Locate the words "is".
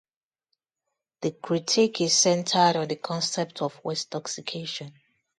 2.01-2.17